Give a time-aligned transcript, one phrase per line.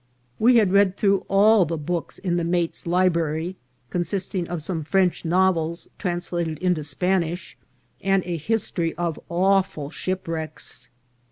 [0.39, 3.55] We had read through all the books in the mate's libra ry,
[3.91, 7.55] consisting of some French novels translated into Spanish,
[8.01, 10.89] and a history of awful shipwrecks.